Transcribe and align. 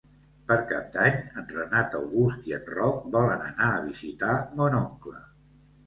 Per 0.45 0.55
Cap 0.71 0.87
d'Any 0.95 1.19
en 1.41 1.45
Renat 1.51 1.95
August 2.01 2.49
i 2.53 2.57
en 2.59 2.65
Roc 2.79 3.07
volen 3.19 3.47
anar 3.53 3.71
a 3.79 3.87
visitar 3.87 4.43
mon 4.61 4.85
oncle. 4.85 5.21